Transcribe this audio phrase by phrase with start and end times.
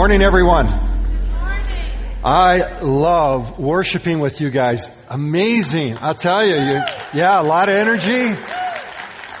[0.00, 0.66] Morning, everyone.
[2.24, 4.90] I love worshiping with you guys.
[5.10, 5.98] Amazing.
[6.00, 6.82] I'll tell you, you
[7.12, 8.34] yeah, a lot of energy.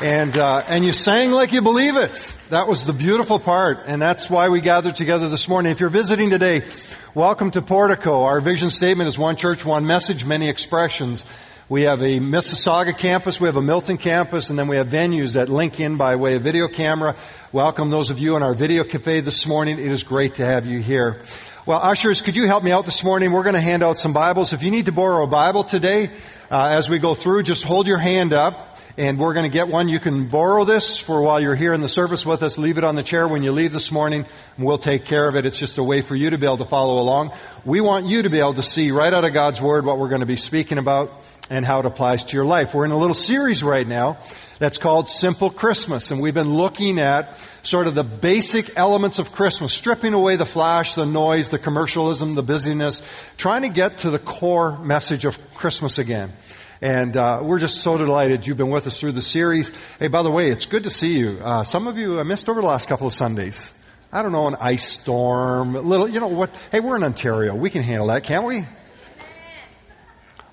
[0.02, 2.36] And, uh, and you sang like you believe it.
[2.50, 3.84] That was the beautiful part.
[3.86, 5.72] And that's why we gathered together this morning.
[5.72, 6.68] If you're visiting today,
[7.14, 8.24] welcome to Portico.
[8.24, 11.24] Our vision statement is one church, one message, many expressions.
[11.70, 15.34] We have a Mississauga campus, we have a Milton campus, and then we have venues
[15.34, 17.14] that link in by way of video camera.
[17.52, 19.78] Welcome those of you in our video cafe this morning.
[19.78, 21.20] It is great to have you here.
[21.66, 23.30] Well, ushers, could you help me out this morning?
[23.30, 24.52] We're going to hand out some Bibles.
[24.52, 26.10] If you need to borrow a Bible today,
[26.50, 28.69] uh, as we go through, just hold your hand up
[29.00, 29.88] and we're going to get one.
[29.88, 32.58] You can borrow this for while you're here in the service with us.
[32.58, 34.26] Leave it on the chair when you leave this morning
[34.58, 35.46] and we'll take care of it.
[35.46, 37.32] It's just a way for you to be able to follow along.
[37.64, 40.10] We want you to be able to see right out of God's Word what we're
[40.10, 41.10] going to be speaking about
[41.48, 42.74] and how it applies to your life.
[42.74, 44.18] We're in a little series right now
[44.58, 49.32] that's called Simple Christmas and we've been looking at sort of the basic elements of
[49.32, 53.00] Christmas, stripping away the flash, the noise, the commercialism, the busyness,
[53.38, 56.34] trying to get to the core message of Christmas again.
[56.82, 59.72] And uh, we're just so delighted you've been with us through the series.
[59.98, 61.38] Hey, by the way, it's good to see you.
[61.42, 63.70] Uh, some of you I missed over the last couple of Sundays.
[64.12, 66.50] I don't know, an ice storm, a little, you know what?
[66.72, 67.54] Hey, we're in Ontario.
[67.54, 68.66] We can handle that, can't we?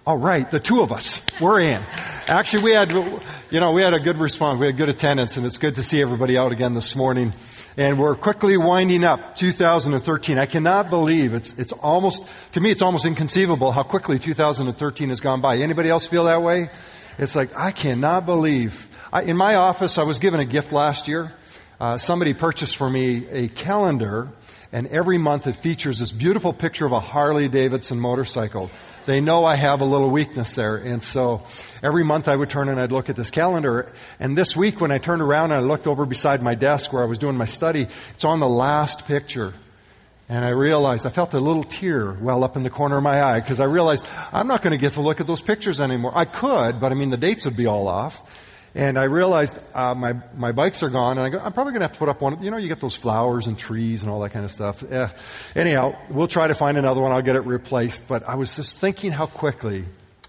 [0.08, 1.83] All right, the two of us, we're in.
[2.30, 4.58] Actually, we had, you know, we had a good response.
[4.58, 7.33] We had good attendance, and it's good to see everybody out again this morning.
[7.75, 10.39] And we're quickly winding up 2013.
[10.39, 15.19] I cannot believe it's it's almost to me it's almost inconceivable how quickly 2013 has
[15.19, 15.58] gone by.
[15.58, 16.69] Anybody else feel that way?
[17.17, 18.88] It's like I cannot believe.
[19.11, 21.33] I, in my office, I was given a gift last year.
[21.81, 24.30] Uh, somebody purchased for me a calendar,
[24.72, 28.72] and every month it features this beautiful picture of a Harley Davidson motorcycle
[29.08, 30.75] they know I have a little weakness there.
[30.75, 31.44] And so
[31.81, 33.91] every month I would turn and I'd look at this calendar.
[34.19, 37.01] And this week when I turned around and I looked over beside my desk where
[37.01, 39.53] I was doing my study, it's on the last picture.
[40.29, 43.23] And I realized, I felt a little tear well up in the corner of my
[43.23, 46.12] eye because I realized I'm not going to get to look at those pictures anymore.
[46.13, 48.22] I could, but I mean the dates would be all off.
[48.77, 51.81] And I realized uh, my my bikes are gone, and I go, I'm probably going
[51.81, 52.43] to have to put up one.
[52.43, 54.83] You know, you get those flowers and trees and all that kind of stuff.
[54.83, 55.07] Eh.
[55.55, 57.11] Anyhow, we'll try to find another one.
[57.11, 58.07] I'll get it replaced.
[58.07, 59.85] But I was just thinking how quickly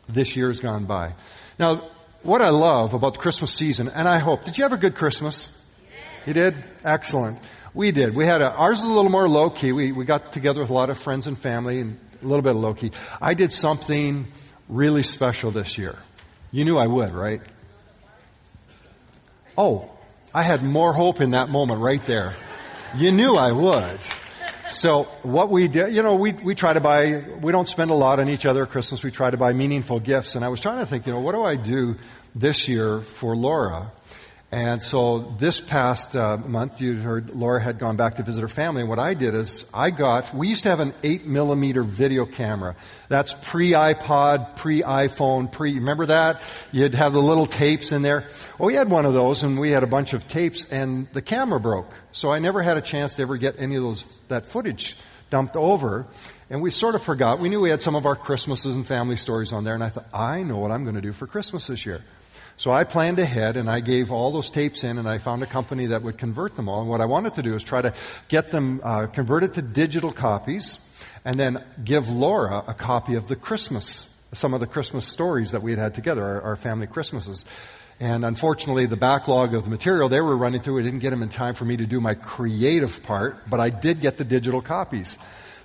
[0.08, 1.12] this year's gone by.
[1.58, 1.90] Now,
[2.22, 4.94] what I love about the Christmas season, and I hope, did you have a good
[4.94, 5.54] Christmas?
[6.24, 6.54] You did?
[6.84, 7.40] Excellent.
[7.74, 8.16] We did.
[8.16, 9.72] We had a, ours was a little more low key.
[9.72, 12.54] We, we got together with a lot of friends and family and a little bit
[12.56, 12.92] of low key.
[13.20, 14.26] I did something
[14.70, 15.96] really special this year.
[16.50, 17.42] You knew I would, right?
[19.58, 19.90] Oh,
[20.32, 22.36] I had more hope in that moment right there.
[22.94, 23.98] You knew I would.
[24.70, 27.94] So what we did, you know, we, we try to buy, we don't spend a
[27.94, 29.02] lot on each other at Christmas.
[29.02, 30.36] We try to buy meaningful gifts.
[30.36, 31.96] And I was trying to think, you know, what do I do
[32.36, 33.90] this year for Laura?
[34.50, 38.48] And so this past uh, month, you heard Laura had gone back to visit her
[38.48, 38.80] family.
[38.80, 42.24] And what I did is I got, we used to have an 8 millimeter video
[42.24, 42.74] camera.
[43.10, 46.40] That's pre-iPod, pre-iPhone, pre, remember that?
[46.72, 48.24] You'd have the little tapes in there.
[48.58, 51.20] Well, we had one of those and we had a bunch of tapes and the
[51.20, 51.92] camera broke.
[52.12, 54.96] So I never had a chance to ever get any of those, that footage
[55.28, 56.06] dumped over.
[56.48, 57.38] And we sort of forgot.
[57.38, 59.74] We knew we had some of our Christmases and family stories on there.
[59.74, 62.02] And I thought, I know what I'm going to do for Christmas this year.
[62.58, 65.46] So I planned ahead and I gave all those tapes in and I found a
[65.46, 66.80] company that would convert them all.
[66.80, 67.94] And what I wanted to do is try to
[68.26, 70.80] get them uh, converted to digital copies
[71.24, 75.62] and then give Laura a copy of the Christmas, some of the Christmas stories that
[75.62, 77.44] we had had together, our, our family Christmases.
[78.00, 81.22] And unfortunately, the backlog of the material they were running through, I didn't get them
[81.22, 84.62] in time for me to do my creative part, but I did get the digital
[84.62, 85.16] copies.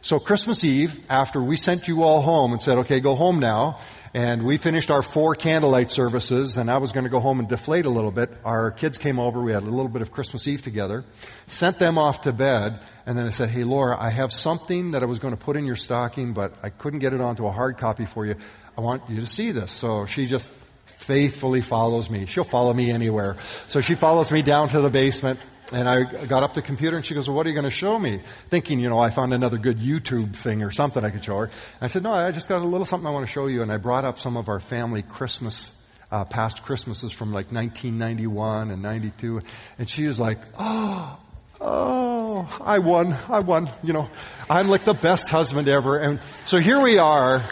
[0.03, 3.80] So Christmas Eve, after we sent you all home and said, okay, go home now,
[4.14, 7.47] and we finished our four candlelight services, and I was going to go home and
[7.47, 8.30] deflate a little bit.
[8.44, 9.42] Our kids came over.
[9.42, 11.06] We had a little bit of Christmas Eve together.
[11.47, 15.03] Sent them off to bed, and then I said, "Hey, Laura, I have something that
[15.03, 17.52] I was going to put in your stocking, but I couldn't get it onto a
[17.53, 18.36] hard copy for you.
[18.77, 20.50] I want you to see this." So she just
[20.98, 22.25] faithfully follows me.
[22.25, 23.38] She'll follow me anywhere.
[23.68, 25.39] So she follows me down to the basement.
[25.71, 27.71] And I got up the computer and she goes, well, what are you going to
[27.71, 28.21] show me?
[28.50, 31.50] Thinking, you know, I found another good YouTube thing or something I could show her.
[31.80, 33.62] I said, no, I just got a little something I want to show you.
[33.62, 35.80] And I brought up some of our family Christmas,
[36.12, 39.39] uh, past Christmases from like 1991 and 92.
[39.80, 41.18] And she was like, oh,
[41.62, 43.13] oh, I won.
[43.30, 43.69] I won.
[43.83, 44.10] You know,
[44.50, 45.98] I'm like the best husband ever.
[45.98, 47.48] And so here we are.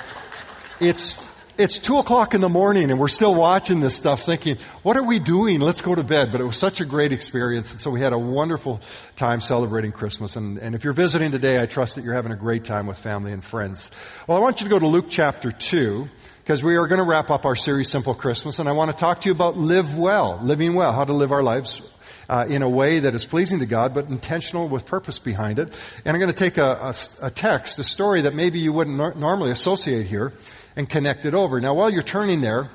[0.80, 1.24] It's
[1.62, 5.04] it's two o'clock in the morning and we're still watching this stuff thinking, what are
[5.04, 5.60] we doing?
[5.60, 6.32] Let's go to bed.
[6.32, 7.72] But it was such a great experience.
[7.72, 8.82] And so we had a wonderful
[9.16, 10.36] time celebrating Christmas.
[10.36, 12.98] And, and if you're visiting today, I trust that you're having a great time with
[12.98, 13.92] family and friends.
[14.28, 16.08] Well, I want you to go to Luke chapter 2
[16.44, 18.58] because we are going to wrap up our series Simple Christmas.
[18.58, 21.32] And I want to talk to you about live well, living well, how to live
[21.32, 21.82] our lives
[22.28, 25.68] uh, in a way that is pleasing to God, but intentional with purpose behind it.
[26.06, 28.96] And I'm going to take a, a, a text, a story that maybe you wouldn't
[28.96, 30.34] nor- normally associate here,
[30.76, 31.60] and connect it over.
[31.60, 32.70] Now, while you're turning there,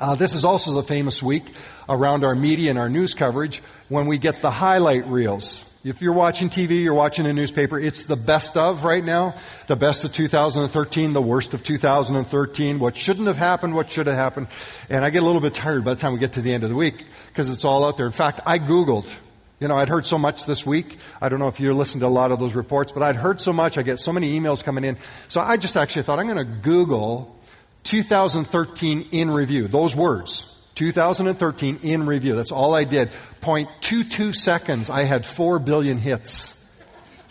[0.00, 1.44] uh, this is also the famous week
[1.88, 5.66] around our media and our news coverage when we get the highlight reels.
[5.82, 9.34] If you're watching TV, you're watching a newspaper, it's the best of right now.
[9.66, 14.16] The best of 2013, the worst of 2013, what shouldn't have happened, what should have
[14.16, 14.48] happened.
[14.90, 16.64] And I get a little bit tired by the time we get to the end
[16.64, 18.04] of the week because it's all out there.
[18.04, 19.10] In fact, I Googled.
[19.60, 20.96] You know, I'd heard so much this week.
[21.20, 23.42] I don't know if you listened to a lot of those reports, but I'd heard
[23.42, 23.76] so much.
[23.76, 24.96] I get so many emails coming in.
[25.28, 27.38] So I just actually thought I'm going to Google
[27.84, 29.68] 2013 in review.
[29.68, 30.56] Those words.
[30.76, 32.34] 2013 in review.
[32.34, 33.10] That's all I did.
[33.42, 36.56] 0.22 seconds, I had 4 billion hits.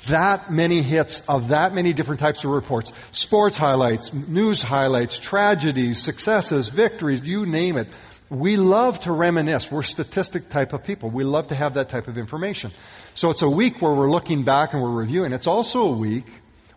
[0.08, 2.92] That many hits of that many different types of reports.
[3.12, 7.88] Sports highlights, news highlights, tragedies, successes, victories, you name it.
[8.30, 9.72] We love to reminisce.
[9.72, 11.10] We're statistic type of people.
[11.10, 12.72] We love to have that type of information.
[13.16, 15.34] So it's a week where we're looking back and we're reviewing.
[15.34, 16.26] It's also a week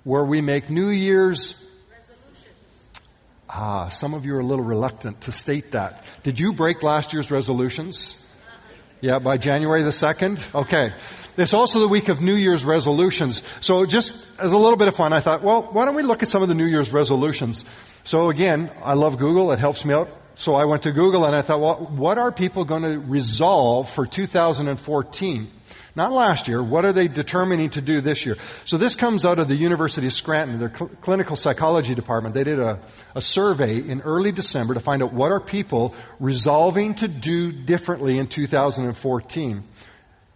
[0.02, 2.54] where we make New Year's resolutions.
[3.50, 6.04] Ah, some of you are a little reluctant to state that.
[6.22, 8.19] Did you break last year's resolutions?
[9.02, 10.54] Yeah, by January the 2nd?
[10.54, 10.94] Okay.
[11.37, 13.43] It's also the week of New Year's resolutions.
[13.60, 16.22] So just as a little bit of fun, I thought, well, why don't we look
[16.22, 17.64] at some of the New Year's resolutions?
[18.04, 19.52] So again, I love Google.
[19.52, 20.08] It helps me out.
[20.34, 23.90] So I went to Google and I thought, well, what are people going to resolve
[23.90, 25.50] for 2014?
[25.94, 26.62] Not last year.
[26.62, 28.37] What are they determining to do this year?
[28.64, 32.34] So this comes out of the University of Scranton, their cl- clinical psychology department.
[32.34, 32.81] They did a,
[33.14, 38.19] a survey in early December to find out what are people resolving to do differently
[38.19, 39.64] in 2014.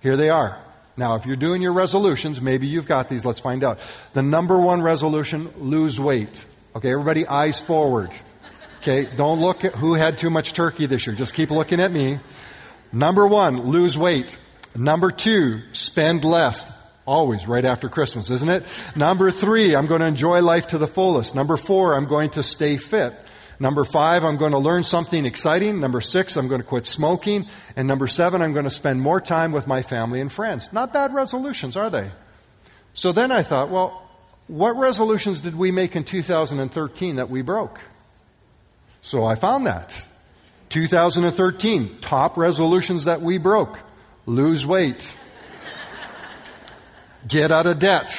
[0.01, 0.63] Here they are.
[0.99, 3.25] Now, if you're doing your resolutions, maybe you've got these.
[3.25, 3.81] Let's find out.
[4.13, 6.45] The number one resolution, lose weight.
[6.75, 8.11] Okay, everybody eyes forward.
[8.89, 11.17] Okay, don't look at who had too much turkey this year.
[11.17, 12.21] Just keep looking at me.
[12.93, 14.39] Number one, lose weight.
[14.77, 16.71] Number two, spend less.
[17.05, 18.63] Always right after Christmas, isn't it?
[18.95, 21.35] Number three, I'm going to enjoy life to the fullest.
[21.35, 23.13] Number four, I'm going to stay fit.
[23.59, 25.81] Number five, I'm going to learn something exciting.
[25.81, 27.49] Number six, I'm going to quit smoking.
[27.75, 30.73] And number seven, I'm going to spend more time with my family and friends.
[30.73, 32.13] Not bad resolutions, are they?
[32.95, 34.09] So then I thought, well,
[34.47, 37.81] what resolutions did we make in 2013 that we broke?
[39.07, 40.05] So I found that.
[40.71, 43.79] 2013, top resolutions that we broke
[44.27, 45.17] lose weight,
[47.29, 48.19] get out of debt,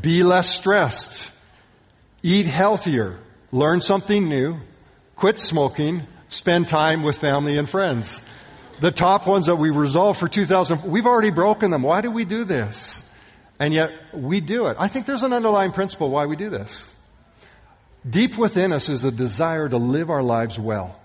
[0.00, 1.28] be less stressed,
[2.22, 3.18] eat healthier,
[3.50, 4.60] learn something new,
[5.16, 8.22] quit smoking, spend time with family and friends.
[8.80, 11.82] The top ones that we resolved for 2000, we've already broken them.
[11.82, 13.04] Why do we do this?
[13.58, 14.76] And yet we do it.
[14.78, 16.89] I think there's an underlying principle why we do this.
[18.08, 20.98] Deep within us is a desire to live our lives well.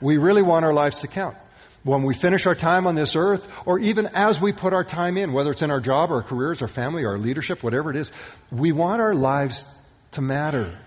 [0.00, 1.36] We really want our lives to count
[1.84, 5.16] when we finish our time on this earth, or even as we put our time
[5.16, 8.12] in, whether it's in our job, our careers, our family, our leadership, whatever it is,
[8.50, 9.66] we want our lives
[10.12, 10.78] to matter.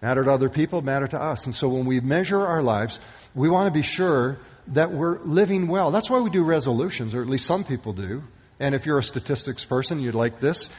[0.00, 1.44] Matter to other people, matter to us.
[1.44, 2.98] And so when we measure our lives,
[3.34, 4.38] we want to be sure
[4.68, 5.90] that we're living well.
[5.90, 8.22] That's why we do resolutions, or at least some people do.
[8.58, 10.70] And if you're a statistics person, you'd like this.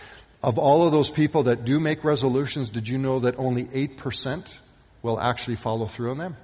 [0.44, 4.60] Of all of those people that do make resolutions, did you know that only 8%
[5.04, 6.38] will actually follow through on them?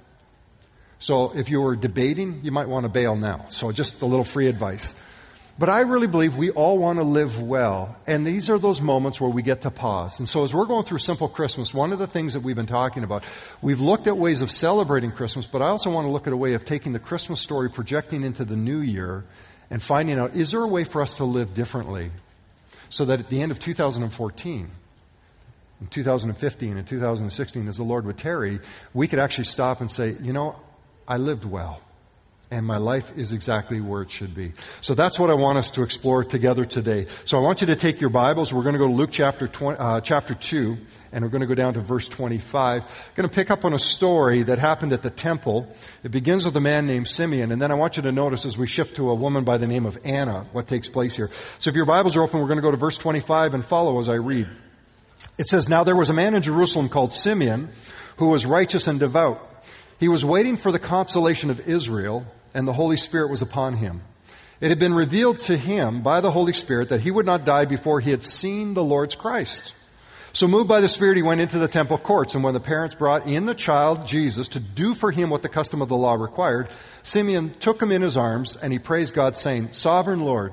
[1.00, 3.46] So if you were debating, you might want to bail now.
[3.48, 4.94] So just a little free advice.
[5.58, 7.96] But I really believe we all want to live well.
[8.06, 10.20] And these are those moments where we get to pause.
[10.20, 12.66] And so as we're going through Simple Christmas, one of the things that we've been
[12.66, 13.24] talking about,
[13.60, 16.36] we've looked at ways of celebrating Christmas, but I also want to look at a
[16.36, 19.24] way of taking the Christmas story, projecting into the new year,
[19.68, 22.12] and finding out, is there a way for us to live differently?
[22.90, 24.70] So that at the end of 2014,
[25.80, 28.60] in 2015 and 2016, as the Lord would tarry,
[28.94, 30.58] we could actually stop and say, you know,
[31.06, 31.80] I lived well.
[32.50, 34.54] And my life is exactly where it should be.
[34.80, 37.06] So that's what I want us to explore together today.
[37.26, 38.54] So I want you to take your Bibles.
[38.54, 40.78] We're going to go to Luke chapter 20, uh, chapter 2,
[41.12, 42.84] and we're going to go down to verse 25.
[42.84, 45.70] I'm going to pick up on a story that happened at the temple.
[46.02, 48.56] It begins with a man named Simeon, and then I want you to notice as
[48.56, 51.28] we shift to a woman by the name of Anna, what takes place here.
[51.58, 54.00] So if your Bibles are open, we're going to go to verse 25 and follow
[54.00, 54.48] as I read.
[55.36, 57.68] It says, Now there was a man in Jerusalem called Simeon,
[58.16, 59.44] who was righteous and devout.
[60.00, 62.24] He was waiting for the consolation of Israel,
[62.58, 64.02] and the Holy Spirit was upon him.
[64.60, 67.66] It had been revealed to him by the Holy Spirit that he would not die
[67.66, 69.74] before he had seen the Lord's Christ.
[70.32, 72.96] So moved by the Spirit, he went into the temple courts, and when the parents
[72.96, 76.14] brought in the child, Jesus, to do for him what the custom of the law
[76.14, 76.68] required,
[77.04, 80.52] Simeon took him in his arms, and he praised God, saying, Sovereign Lord,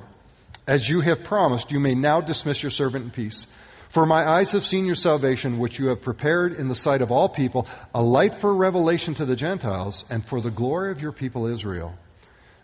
[0.68, 3.48] as you have promised, you may now dismiss your servant in peace.
[3.96, 7.14] For my eyes have seen your salvation, which you have prepared in the sight of
[7.14, 11.14] all people, a light for revelation to the Gentiles and for the glory of your
[11.14, 11.98] people Israel.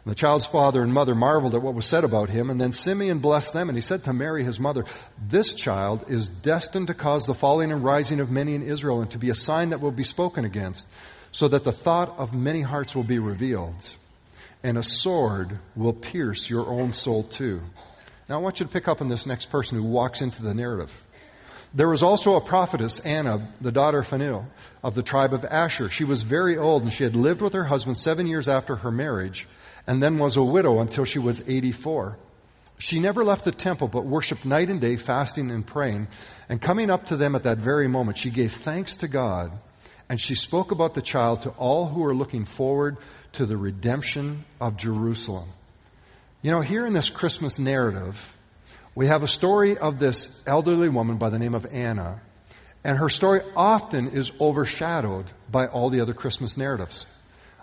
[0.03, 2.73] And the child's father and mother marveled at what was said about him, and then
[2.73, 4.83] Simeon blessed them, and he said to Mary, his mother,
[5.25, 9.09] This child is destined to cause the falling and rising of many in Israel, and
[9.11, 10.85] to be a sign that will be spoken against,
[11.31, 13.89] so that the thought of many hearts will be revealed,
[14.63, 17.61] and a sword will pierce your own soul too.
[18.27, 20.53] Now I want you to pick up on this next person who walks into the
[20.53, 21.05] narrative.
[21.73, 24.45] There was also a prophetess, Anna, the daughter of Phanuel,
[24.83, 25.89] of the tribe of Asher.
[25.89, 28.91] She was very old, and she had lived with her husband seven years after her
[28.91, 29.47] marriage
[29.87, 32.17] and then was a widow until she was 84.
[32.77, 36.07] She never left the temple, but worshiped night and day, fasting and praying.
[36.49, 39.51] And coming up to them at that very moment, she gave thanks to God,
[40.09, 42.97] and she spoke about the child to all who were looking forward
[43.33, 45.49] to the redemption of Jerusalem.
[46.41, 48.35] You know, here in this Christmas narrative,
[48.95, 52.21] we have a story of this elderly woman by the name of Anna,
[52.83, 57.05] and her story often is overshadowed by all the other Christmas narratives.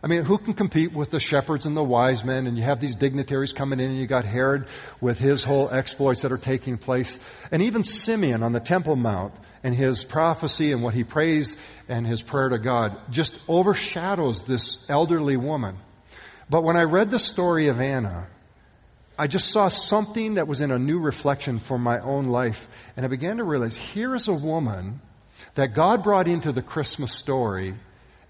[0.03, 2.47] I mean, who can compete with the shepherds and the wise men?
[2.47, 4.67] And you have these dignitaries coming in, and you got Herod
[5.01, 7.19] with his whole exploits that are taking place.
[7.51, 11.57] And even Simeon on the Temple Mount and his prophecy and what he prays
[11.89, 15.77] and his prayer to God just overshadows this elderly woman.
[16.49, 18.29] But when I read the story of Anna,
[19.19, 22.69] I just saw something that was in a new reflection for my own life.
[22.97, 25.01] And I began to realize here is a woman
[25.55, 27.75] that God brought into the Christmas story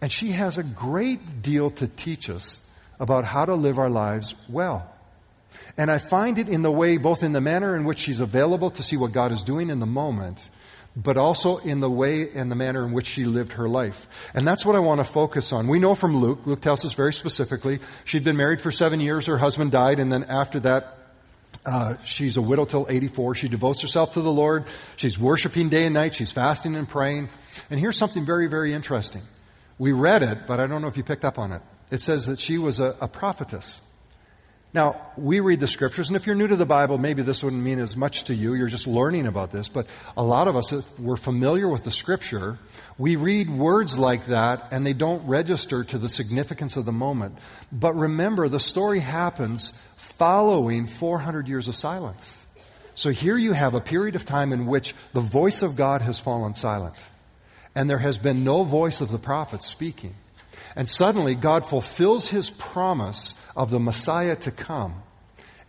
[0.00, 2.64] and she has a great deal to teach us
[3.00, 4.90] about how to live our lives well.
[5.76, 8.70] And I find it in the way, both in the manner in which she's available
[8.70, 10.48] to see what God is doing in the moment,
[11.00, 14.08] but also in the way and the manner in which she lived her life.
[14.34, 15.68] And that's what I want to focus on.
[15.68, 19.26] We know from Luke, Luke tells us very specifically, she'd been married for seven years,
[19.26, 20.98] her husband died, and then after that,
[21.64, 23.36] uh, she's a widow till 84.
[23.36, 24.64] She devotes herself to the Lord.
[24.96, 26.14] She's worshiping day and night.
[26.14, 27.28] She's fasting and praying.
[27.70, 29.22] And here's something very, very interesting.
[29.78, 31.62] We read it, but I don't know if you picked up on it.
[31.92, 33.80] It says that she was a, a prophetess.
[34.74, 37.62] Now, we read the scriptures, and if you're new to the Bible, maybe this wouldn't
[37.62, 38.52] mean as much to you.
[38.52, 39.68] You're just learning about this.
[39.68, 42.58] But a lot of us, we're familiar with the scripture.
[42.98, 47.38] We read words like that, and they don't register to the significance of the moment.
[47.72, 52.44] But remember, the story happens following 400 years of silence.
[52.94, 56.18] So here you have a period of time in which the voice of God has
[56.18, 56.96] fallen silent
[57.78, 60.16] and there has been no voice of the prophets speaking.
[60.78, 65.02] And suddenly God fulfills his promise of the Messiah to come.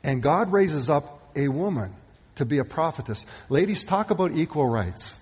[0.03, 1.95] And God raises up a woman
[2.35, 3.25] to be a prophetess.
[3.49, 5.19] Ladies, talk about equal rights.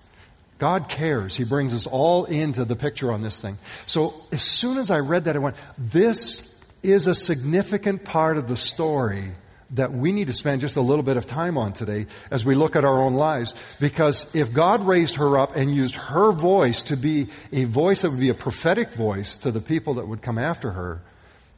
[0.58, 1.34] God cares.
[1.34, 3.56] He brings us all into the picture on this thing.
[3.86, 8.46] So as soon as I read that, I went, this is a significant part of
[8.46, 9.32] the story
[9.70, 12.54] that we need to spend just a little bit of time on today as we
[12.54, 13.54] look at our own lives.
[13.78, 18.10] Because if God raised her up and used her voice to be a voice that
[18.10, 21.02] would be a prophetic voice to the people that would come after her,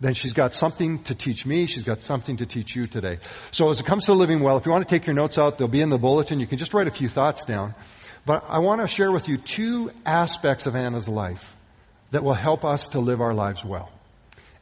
[0.01, 1.67] then she's got something to teach me.
[1.67, 3.19] She's got something to teach you today.
[3.53, 5.59] So as it comes to living well, if you want to take your notes out,
[5.59, 6.41] they'll be in the bulletin.
[6.41, 7.75] You can just write a few thoughts down.
[8.27, 11.57] But I want to share with you two aspects of Anna's life
[12.11, 13.91] that will help us to live our lives well.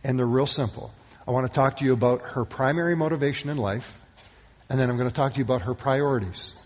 [0.04, 0.92] And they're real simple.
[1.28, 4.00] I want to talk to you about her primary motivation in life,
[4.70, 6.56] and then I'm going to talk to you about her priorities.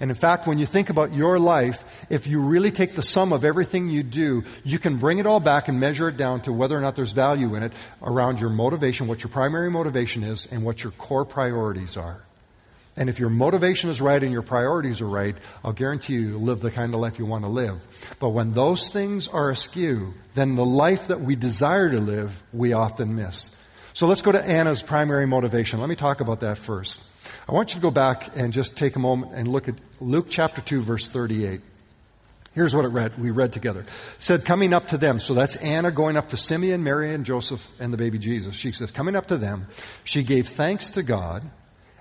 [0.00, 3.32] And in fact, when you think about your life, if you really take the sum
[3.32, 6.52] of everything you do, you can bring it all back and measure it down to
[6.52, 7.72] whether or not there's value in it
[8.02, 12.20] around your motivation, what your primary motivation is, and what your core priorities are.
[12.96, 16.42] And if your motivation is right and your priorities are right, I'll guarantee you you'll
[16.42, 17.86] live the kind of life you want to live.
[18.18, 22.72] But when those things are askew, then the life that we desire to live, we
[22.72, 23.52] often miss.
[23.98, 25.80] So let's go to Anna's primary motivation.
[25.80, 27.02] Let me talk about that first.
[27.48, 30.26] I want you to go back and just take a moment and look at Luke
[30.30, 31.60] chapter 2 verse 38.
[32.54, 33.80] Here's what it read, we read together.
[33.80, 33.88] It
[34.18, 35.18] said, coming up to them.
[35.18, 38.54] So that's Anna going up to Simeon, Mary, and Joseph and the baby Jesus.
[38.54, 39.66] She says, coming up to them,
[40.04, 41.42] she gave thanks to God,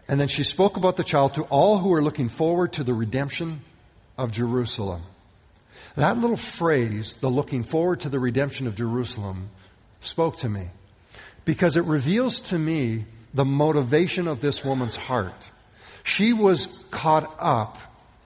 [0.07, 2.93] and then she spoke about the child to all who were looking forward to the
[2.93, 3.61] redemption
[4.19, 5.01] of Jerusalem.
[5.95, 9.49] That little phrase, the looking forward to the redemption of Jerusalem,
[9.99, 10.69] spoke to me
[11.47, 15.49] because it reveals to me the motivation of this woman's heart.
[16.03, 17.77] She was caught up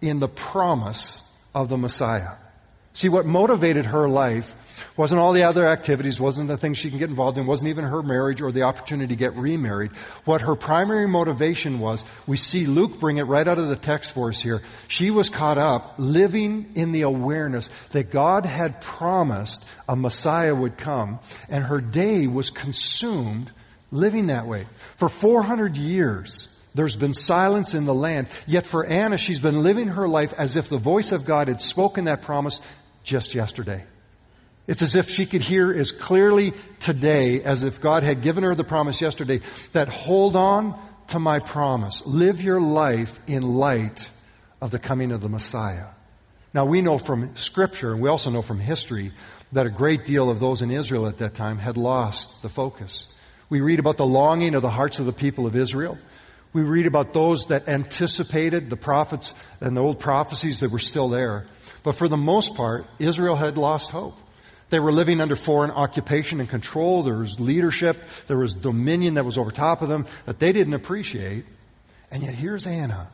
[0.02, 1.24] in the promise
[1.54, 2.32] of the Messiah.
[2.94, 4.56] See, what motivated her life
[4.98, 7.86] wasn't all the other activities, wasn't the things she can get involved in, wasn't even
[7.86, 9.92] her marriage or the opportunity to get remarried.
[10.26, 14.14] What her primary motivation was, we see Luke bring it right out of the text
[14.14, 14.62] for us here.
[14.88, 20.78] She was caught up living in the awareness that God had promised a Messiah would
[20.78, 21.20] come,
[21.50, 23.52] and her day was consumed
[23.92, 24.66] living that way.
[24.98, 28.28] For 400 years, there's been silence in the land.
[28.48, 31.62] Yet for Anna, she's been living her life as if the voice of God had
[31.62, 32.62] spoken that promise
[33.04, 33.84] just yesterday.
[34.68, 38.56] It's as if she could hear as clearly today as if God had given her
[38.56, 39.42] the promise yesterday
[39.74, 42.06] that hold on to my promise.
[42.06, 44.10] Live your life in light
[44.62, 45.88] of the coming of the Messiah.
[46.54, 49.12] Now we know from scripture and we also know from history
[49.52, 53.08] that a great deal of those in Israel at that time had lost the focus.
[53.50, 55.98] We read about the longing of the hearts of the people of Israel.
[56.54, 61.10] We read about those that anticipated the prophets and the old prophecies that were still
[61.10, 61.48] there.
[61.84, 64.18] But for the most part, Israel had lost hope.
[64.72, 67.04] They were living under foreign occupation and control.
[67.04, 68.02] There was leadership.
[68.28, 71.46] There was dominion that was over top of them that they didn't appreciate.
[72.10, 73.10] And yet here's Anna.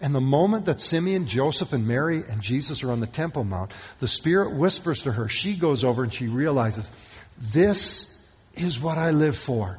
[0.00, 3.72] And the moment that Simeon, Joseph, and Mary and Jesus are on the Temple Mount,
[4.00, 5.28] the Spirit whispers to her.
[5.28, 6.90] She goes over and she realizes,
[7.38, 8.18] this
[8.54, 9.78] is what I live for.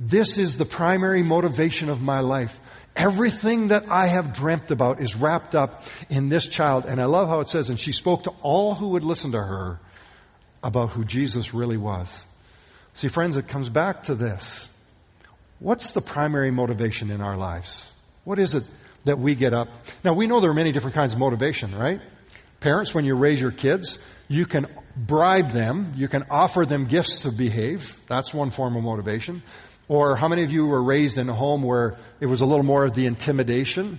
[0.00, 2.58] This is the primary motivation of my life.
[2.96, 6.86] Everything that I have dreamt about is wrapped up in this child.
[6.86, 9.42] And I love how it says, and she spoke to all who would listen to
[9.42, 9.78] her
[10.64, 12.26] about who Jesus really was.
[12.94, 14.68] See, friends, it comes back to this.
[15.60, 17.92] What's the primary motivation in our lives?
[18.24, 18.68] What is it
[19.04, 19.68] that we get up?
[20.02, 22.00] Now, we know there are many different kinds of motivation, right?
[22.60, 24.66] Parents, when you raise your kids, you can
[24.96, 28.00] bribe them, you can offer them gifts to behave.
[28.06, 29.42] That's one form of motivation.
[29.86, 32.64] Or how many of you were raised in a home where it was a little
[32.64, 33.98] more of the intimidation?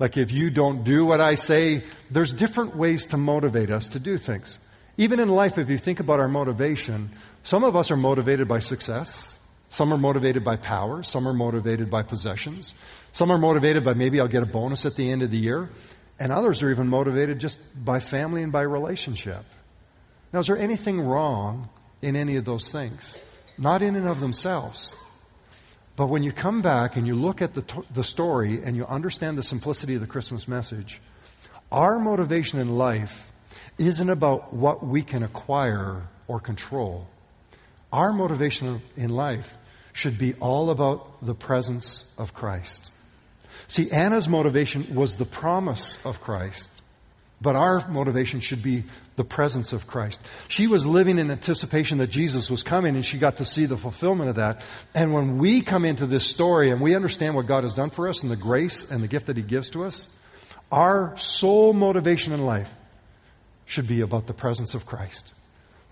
[0.00, 4.00] Like if you don't do what I say, there's different ways to motivate us to
[4.00, 4.58] do things.
[5.00, 7.08] Even in life, if you think about our motivation,
[7.42, 9.38] some of us are motivated by success.
[9.70, 11.02] Some are motivated by power.
[11.02, 12.74] Some are motivated by possessions.
[13.12, 15.70] Some are motivated by maybe I'll get a bonus at the end of the year.
[16.18, 19.42] And others are even motivated just by family and by relationship.
[20.34, 21.70] Now, is there anything wrong
[22.02, 23.18] in any of those things?
[23.56, 24.94] Not in and of themselves.
[25.96, 29.38] But when you come back and you look at the, the story and you understand
[29.38, 31.00] the simplicity of the Christmas message,
[31.72, 33.30] our motivation in life
[33.78, 37.06] isn't about what we can acquire or control.
[37.92, 39.56] Our motivation in life
[39.92, 42.90] should be all about the presence of Christ.
[43.68, 46.70] See, Anna's motivation was the promise of Christ,
[47.40, 48.84] but our motivation should be
[49.16, 50.20] the presence of Christ.
[50.48, 53.76] She was living in anticipation that Jesus was coming and she got to see the
[53.76, 54.62] fulfillment of that.
[54.94, 58.08] And when we come into this story and we understand what God has done for
[58.08, 60.08] us and the grace and the gift that He gives to us,
[60.70, 62.72] our sole motivation in life
[63.70, 65.32] should be about the presence of Christ.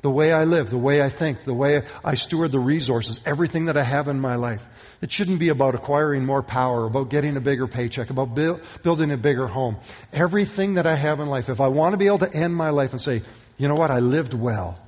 [0.00, 3.64] The way I live, the way I think, the way I steward the resources, everything
[3.64, 4.64] that I have in my life.
[5.00, 9.10] It shouldn't be about acquiring more power, about getting a bigger paycheck, about build, building
[9.10, 9.76] a bigger home.
[10.12, 12.70] Everything that I have in life, if I want to be able to end my
[12.70, 13.22] life and say,
[13.58, 14.78] you know what, I lived well,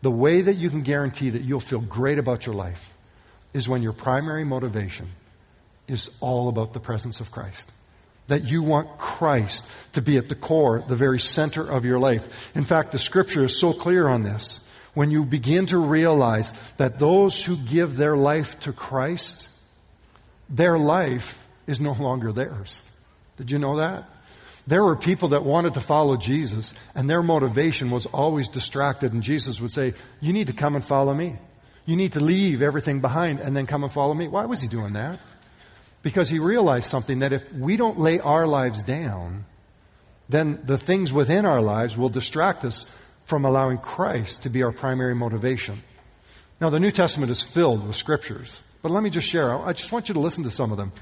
[0.00, 2.94] the way that you can guarantee that you'll feel great about your life
[3.52, 5.08] is when your primary motivation
[5.86, 7.70] is all about the presence of Christ
[8.26, 12.50] that you want Christ to be at the core, the very center of your life.
[12.54, 14.60] In fact, the scripture is so clear on this.
[14.94, 19.48] When you begin to realize that those who give their life to Christ,
[20.48, 22.82] their life is no longer theirs.
[23.36, 24.08] Did you know that?
[24.66, 29.22] There were people that wanted to follow Jesus and their motivation was always distracted and
[29.22, 31.36] Jesus would say, you need to come and follow me.
[31.84, 34.26] You need to leave everything behind and then come and follow me.
[34.28, 35.20] Why was he doing that?
[36.04, 39.46] Because he realized something that if we don't lay our lives down,
[40.28, 42.86] then the things within our lives will distract us
[43.24, 45.82] from allowing Christ to be our primary motivation.
[46.60, 49.58] Now, the New Testament is filled with scriptures, but let me just share.
[49.58, 50.92] I just want you to listen to some of them.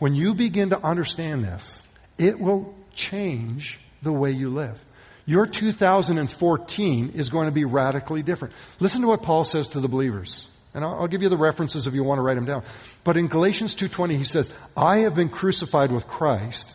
[0.00, 1.82] When you begin to understand this,
[2.18, 4.84] it will change the way you live.
[5.24, 8.54] Your 2014 is going to be radically different.
[8.80, 10.48] Listen to what Paul says to the believers.
[10.78, 12.62] And I'll, give you the references if you want to write them down.
[13.02, 16.72] But in Galatians 2.20 he says, I have been crucified with Christ.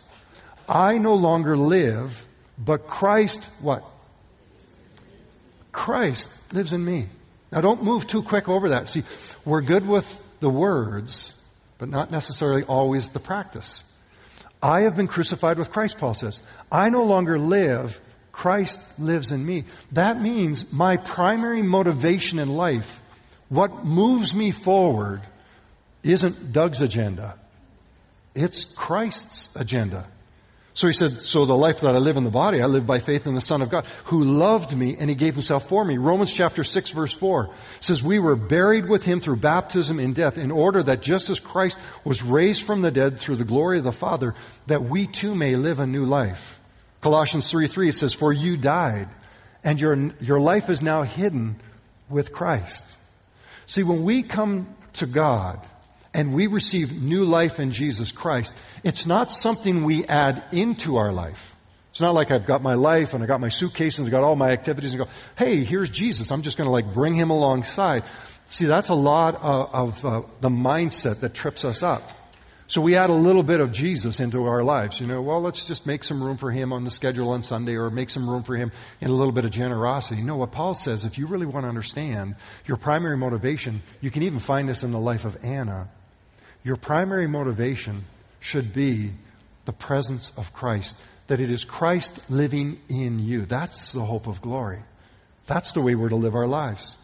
[0.68, 2.26] I no longer live,
[2.58, 3.82] but Christ, what?
[5.72, 7.06] Christ lives in me.
[7.50, 8.90] Now don't move too quick over that.
[8.90, 9.04] See,
[9.46, 11.32] we're good with the words,
[11.78, 13.84] but not necessarily always the practice.
[14.62, 16.42] I have been crucified with Christ, Paul says.
[16.70, 17.98] I no longer live,
[18.32, 19.64] Christ lives in me.
[19.92, 23.00] That means my primary motivation in life
[23.54, 25.22] what moves me forward
[26.02, 27.38] isn't Doug's agenda.
[28.34, 30.06] It's Christ's agenda.
[30.76, 32.98] So he said, so the life that I live in the body, I live by
[32.98, 35.98] faith in the Son of God, who loved me and he gave himself for me.
[35.98, 40.36] Romans chapter 6 verse 4 says, we were buried with him through baptism in death
[40.36, 43.84] in order that just as Christ was raised from the dead through the glory of
[43.84, 44.34] the Father,
[44.66, 46.58] that we too may live a new life.
[47.02, 49.08] Colossians 3 3 says, for you died
[49.62, 51.60] and your, your life is now hidden
[52.08, 52.84] with Christ.
[53.66, 55.66] See, when we come to God
[56.12, 61.12] and we receive new life in Jesus Christ, it's not something we add into our
[61.12, 61.54] life.
[61.90, 64.24] It's not like I've got my life and I got my suitcase and I got
[64.24, 66.32] all my activities and go, hey, here's Jesus.
[66.32, 68.02] I'm just going to like bring him alongside.
[68.48, 72.02] See, that's a lot of, of uh, the mindset that trips us up.
[72.66, 74.98] So we add a little bit of Jesus into our lives.
[74.98, 77.76] You know, well, let's just make some room for him on the schedule on Sunday
[77.76, 80.22] or make some room for him in a little bit of generosity.
[80.22, 84.22] Know what Paul says, if you really want to understand your primary motivation, you can
[84.22, 85.88] even find this in the life of Anna.
[86.62, 88.06] Your primary motivation
[88.40, 89.12] should be
[89.66, 90.96] the presence of Christ
[91.26, 93.46] that it is Christ living in you.
[93.46, 94.82] That's the hope of glory.
[95.46, 96.96] That's the way we're to live our lives.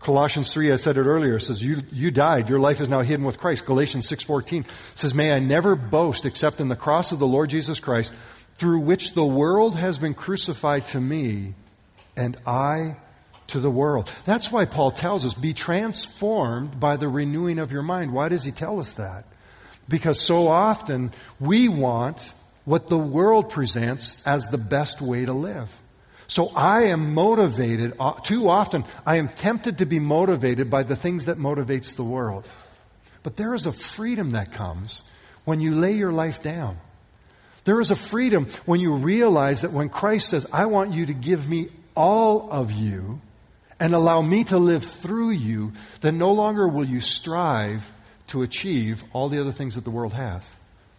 [0.00, 2.48] Colossians 3, I said it earlier, says, you, you died.
[2.48, 3.66] Your life is now hidden with Christ.
[3.66, 7.80] Galatians 6.14 says, May I never boast except in the cross of the Lord Jesus
[7.80, 8.12] Christ,
[8.54, 11.54] through which the world has been crucified to me,
[12.16, 12.96] and I
[13.48, 14.10] to the world.
[14.24, 18.12] That's why Paul tells us, be transformed by the renewing of your mind.
[18.12, 19.26] Why does he tell us that?
[19.86, 22.32] Because so often we want
[22.64, 25.78] what the world presents as the best way to live.
[26.30, 30.94] So I am motivated, uh, too often, I am tempted to be motivated by the
[30.94, 32.48] things that motivates the world.
[33.24, 35.02] But there is a freedom that comes
[35.44, 36.78] when you lay your life down.
[37.64, 41.12] There is a freedom when you realize that when Christ says, I want you to
[41.12, 43.20] give me all of you
[43.80, 47.90] and allow me to live through you, then no longer will you strive
[48.28, 50.48] to achieve all the other things that the world has.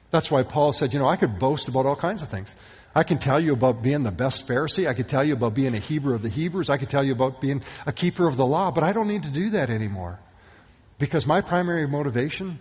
[0.10, 2.54] That's why Paul said, you know, I could boast about all kinds of things.
[2.94, 4.88] I can tell you about being the best Pharisee.
[4.88, 6.70] I could tell you about being a Hebrew of the Hebrews.
[6.70, 9.24] I could tell you about being a keeper of the law, but I don't need
[9.24, 10.20] to do that anymore.
[11.00, 12.60] Because my primary motivation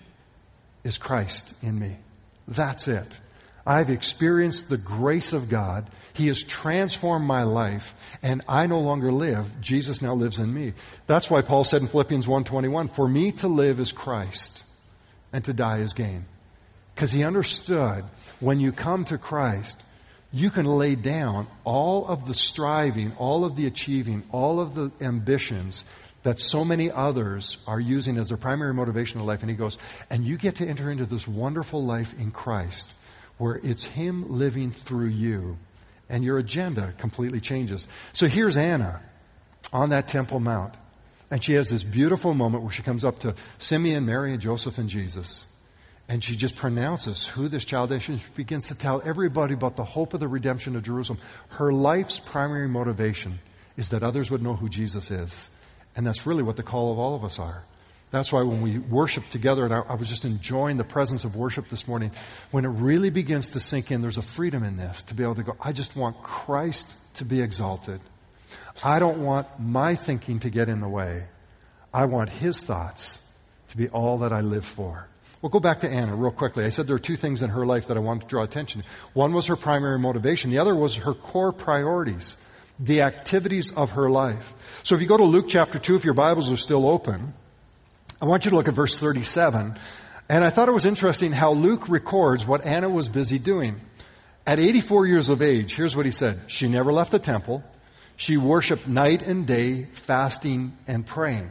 [0.84, 1.96] is Christ in me.
[2.46, 3.18] That's it.
[3.66, 5.90] I've experienced the grace of God.
[6.14, 9.60] He has transformed my life and I no longer live.
[9.60, 10.72] Jesus now lives in me.
[11.06, 14.64] That's why Paul said in Philippians 1:21, "For me to live is Christ
[15.32, 16.24] and to die is gain."
[16.94, 18.04] Because he understood
[18.40, 19.82] when you come to Christ,
[20.32, 24.92] you can lay down all of the striving, all of the achieving, all of the
[25.00, 25.84] ambitions
[26.22, 29.40] that so many others are using as their primary motivation in life.
[29.40, 29.78] And he goes,
[30.10, 32.90] and you get to enter into this wonderful life in Christ
[33.38, 35.56] where it's him living through you
[36.08, 37.86] and your agenda completely changes.
[38.12, 39.00] So here's Anna
[39.72, 40.74] on that Temple Mount.
[41.30, 44.78] And she has this beautiful moment where she comes up to Simeon, Mary, and Joseph
[44.78, 45.46] and Jesus.
[46.10, 48.02] And she just pronounces who this child is.
[48.02, 51.20] She begins to tell everybody about the hope of the redemption of Jerusalem.
[51.50, 53.38] Her life's primary motivation
[53.76, 55.48] is that others would know who Jesus is.
[55.94, 57.62] And that's really what the call of all of us are.
[58.10, 61.36] That's why when we worship together, and I, I was just enjoying the presence of
[61.36, 62.10] worship this morning,
[62.50, 65.36] when it really begins to sink in, there's a freedom in this to be able
[65.36, 68.00] to go, I just want Christ to be exalted.
[68.82, 71.26] I don't want my thinking to get in the way.
[71.94, 73.20] I want His thoughts
[73.68, 75.06] to be all that I live for.
[75.42, 76.64] We'll go back to Anna real quickly.
[76.64, 78.82] I said there are two things in her life that I wanted to draw attention
[78.82, 78.86] to.
[79.14, 80.50] One was her primary motivation.
[80.50, 82.36] The other was her core priorities,
[82.78, 84.52] the activities of her life.
[84.82, 87.32] So if you go to Luke chapter 2, if your Bibles are still open,
[88.20, 89.76] I want you to look at verse 37.
[90.28, 93.80] And I thought it was interesting how Luke records what Anna was busy doing.
[94.46, 96.38] At 84 years of age, here's what he said.
[96.48, 97.64] She never left the temple.
[98.16, 101.50] She worshiped night and day, fasting and praying.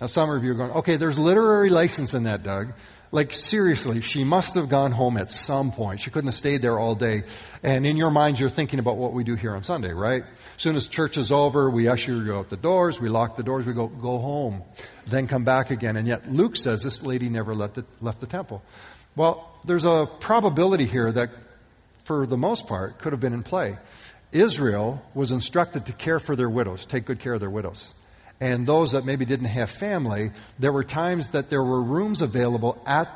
[0.00, 2.74] Now some of you are going, okay, there's literary license in that, Doug.
[3.14, 6.00] Like seriously, she must have gone home at some point.
[6.00, 7.24] She couldn't have stayed there all day.
[7.62, 10.22] And in your minds, you're thinking about what we do here on Sunday, right?
[10.22, 13.42] As soon as church is over, we usher you out the doors, we lock the
[13.42, 14.62] doors, we go, go home,
[15.06, 15.98] then come back again.
[15.98, 18.62] And yet Luke says this lady never left the, left the temple.
[19.14, 21.28] Well, there's a probability here that
[22.04, 23.76] for the most part could have been in play.
[24.32, 27.92] Israel was instructed to care for their widows, take good care of their widows
[28.42, 32.82] and those that maybe didn't have family, there were times that there were rooms available
[32.84, 33.08] at,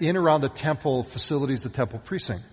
[0.00, 2.44] in around the temple facilities, the temple precinct.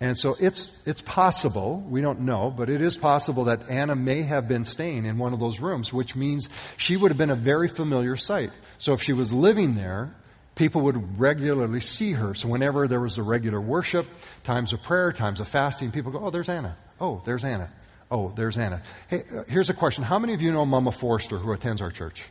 [0.00, 4.22] And so it's, it's possible, we don't know, but it is possible that Anna may
[4.22, 7.34] have been staying in one of those rooms, which means she would have been a
[7.34, 8.52] very familiar sight.
[8.78, 10.14] So if she was living there,
[10.54, 12.34] people would regularly see her.
[12.34, 14.06] So whenever there was a regular worship,
[14.44, 16.76] times of prayer, times of fasting, people go, oh, there's Anna.
[17.00, 17.72] Oh, there's Anna.
[18.10, 18.82] Oh, there's Anna.
[19.08, 20.04] Hey, uh, here's a question.
[20.04, 22.24] How many of you know Mama Forrester who attends our church?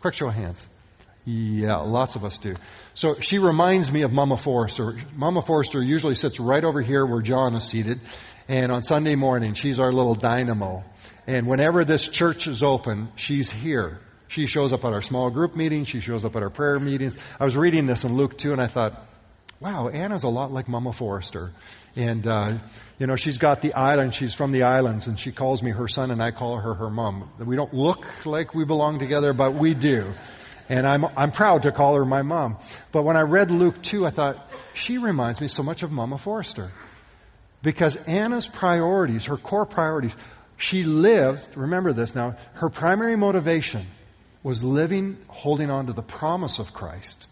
[0.00, 0.68] Quick show of hands.
[1.24, 2.56] Yeah, lots of us do.
[2.94, 4.96] So she reminds me of Mama Forrester.
[5.14, 8.00] Mama Forrester usually sits right over here where John is seated.
[8.48, 10.82] And on Sunday morning, she's our little dynamo.
[11.26, 14.00] And whenever this church is open, she's here.
[14.26, 15.88] She shows up at our small group meetings.
[15.88, 17.16] She shows up at our prayer meetings.
[17.38, 19.04] I was reading this in Luke 2 and I thought,
[19.60, 21.52] wow, Anna's a lot like Mama Forrester.
[21.94, 22.58] And, uh,
[22.98, 25.86] you know, she's got the island, she's from the islands, and she calls me her
[25.86, 27.30] son, and I call her her mom.
[27.38, 30.14] We don't look like we belong together, but we do.
[30.68, 32.58] And I'm, I'm proud to call her my mom.
[32.92, 36.16] But when I read Luke 2, I thought, she reminds me so much of Mama
[36.16, 36.70] Forrester.
[37.62, 40.16] Because Anna's priorities, her core priorities,
[40.56, 43.86] she lived, remember this now, her primary motivation
[44.42, 47.26] was living, holding on to the promise of Christ.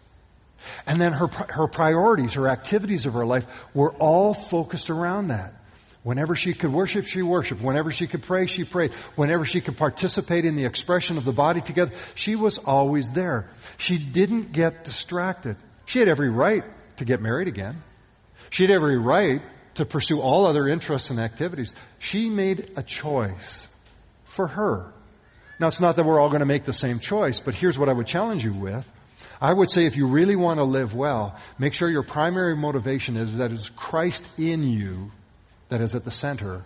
[0.86, 5.54] And then her, her priorities, her activities of her life were all focused around that.
[6.02, 7.60] Whenever she could worship, she worshiped.
[7.60, 8.94] Whenever she could pray, she prayed.
[9.16, 13.50] Whenever she could participate in the expression of the body together, she was always there.
[13.76, 15.56] She didn't get distracted.
[15.86, 16.64] She had every right
[16.96, 17.82] to get married again.
[18.50, 19.42] She had every right
[19.74, 21.74] to pursue all other interests and activities.
[21.98, 23.68] She made a choice
[24.24, 24.92] for her.
[25.60, 27.88] Now, it's not that we're all going to make the same choice, but here's what
[27.88, 28.88] I would challenge you with.
[29.40, 33.16] I would say if you really want to live well, make sure your primary motivation
[33.16, 35.10] is that is Christ in you
[35.68, 36.64] that is at the center.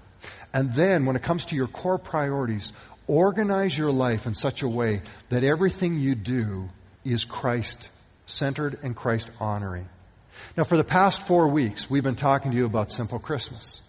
[0.52, 2.72] And then when it comes to your core priorities,
[3.06, 6.68] organize your life in such a way that everything you do
[7.04, 7.90] is Christ
[8.26, 9.88] centered and Christ honoring.
[10.56, 13.80] Now, for the past four weeks, we've been talking to you about Simple Christmas.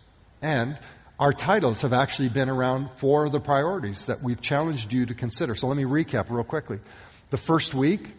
[0.42, 0.78] And
[1.20, 5.14] our titles have actually been around four of the priorities that we've challenged you to
[5.14, 5.56] consider.
[5.56, 6.80] So let me recap real quickly.
[7.30, 8.10] The first week,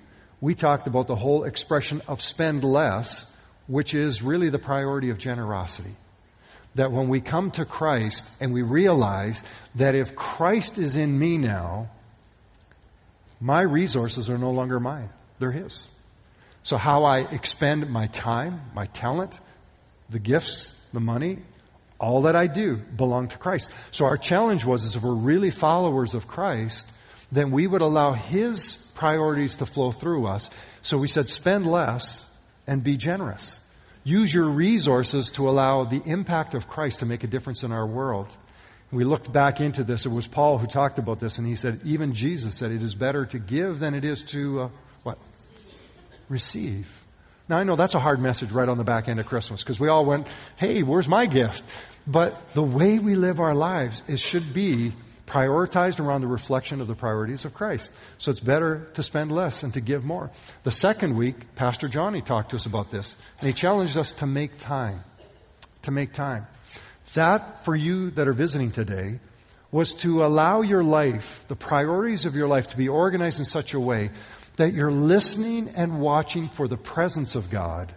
[0.44, 3.26] we talked about the whole expression of spend less,
[3.66, 5.96] which is really the priority of generosity.
[6.74, 9.42] That when we come to Christ and we realize
[9.76, 11.88] that if Christ is in me now,
[13.40, 15.88] my resources are no longer mine, they're His.
[16.62, 19.40] So how I expend my time, my talent,
[20.10, 21.38] the gifts, the money,
[21.98, 23.70] all that I do belong to Christ.
[23.92, 26.86] So our challenge was is if we're really followers of Christ,
[27.32, 30.50] then we would allow His priorities to flow through us.
[30.82, 32.26] So we said spend less
[32.66, 33.58] and be generous.
[34.04, 37.86] Use your resources to allow the impact of Christ to make a difference in our
[37.86, 38.28] world.
[38.92, 40.06] We looked back into this.
[40.06, 42.94] It was Paul who talked about this, and he said, even Jesus said it is
[42.94, 44.68] better to give than it is to uh,
[45.02, 45.18] what?
[46.28, 46.86] receive.
[47.48, 49.78] Now I know that's a hard message right on the back end of Christmas because
[49.78, 51.62] we all went, hey, where's my gift?
[52.06, 54.92] But the way we live our lives, it should be
[55.26, 57.90] prioritized around the reflection of the priorities of Christ.
[58.18, 60.30] So it's better to spend less and to give more.
[60.64, 64.26] The second week, Pastor Johnny talked to us about this, and he challenged us to
[64.26, 65.02] make time.
[65.82, 66.46] To make time.
[67.14, 69.20] That, for you that are visiting today,
[69.70, 73.74] was to allow your life, the priorities of your life, to be organized in such
[73.74, 74.10] a way
[74.56, 77.92] that you're listening and watching for the presence of God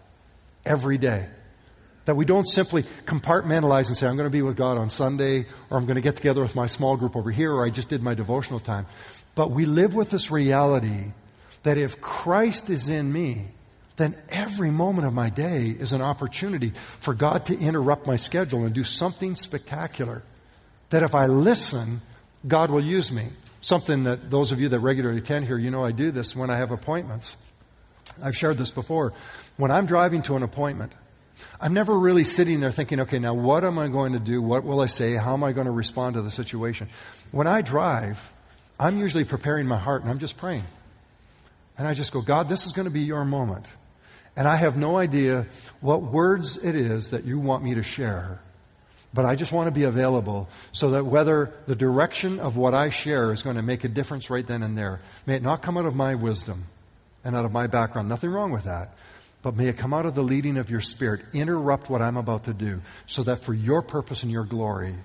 [0.66, 1.28] every day.
[2.08, 5.46] That we don't simply compartmentalize and say, I'm going to be with God on Sunday,
[5.70, 7.90] or I'm going to get together with my small group over here, or I just
[7.90, 8.86] did my devotional time.
[9.36, 11.12] But we live with this reality
[11.64, 13.48] that if Christ is in me,
[13.98, 18.64] then every moment of my day is an opportunity for God to interrupt my schedule
[18.64, 20.24] and do something spectacular.
[20.92, 22.00] That if I listen,
[22.48, 23.28] God will use me.
[23.60, 26.50] Something that those of you that regularly attend here, you know I do this when
[26.50, 27.36] I have appointments.
[28.24, 29.12] I've shared this before.
[29.58, 30.94] When I'm driving to an appointment,
[31.60, 34.42] I'm never really sitting there thinking, okay, now what am I going to do?
[34.42, 35.16] What will I say?
[35.16, 36.90] How am I going to respond to the situation?
[37.32, 38.20] When I drive,
[38.80, 40.66] I'm usually preparing my heart and I'm just praying.
[41.78, 43.72] And I just go, God, this is going to be your moment.
[44.36, 45.48] And I have no idea
[45.82, 48.40] what words it is that you want me to share.
[49.14, 52.90] But I just want to be available so that whether the direction of what I
[52.90, 55.78] share is going to make a difference right then and there, may it not come
[55.78, 56.66] out of my wisdom
[57.24, 58.10] and out of my background.
[58.10, 58.94] Nothing wrong with that.
[59.42, 61.22] But may it come out of the leading of your spirit.
[61.34, 64.96] Interrupt what I'm about to do so that for your purpose and your glory,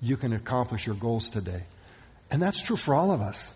[0.00, 1.64] you can accomplish your goals today.
[2.30, 3.52] And that's true for all of us.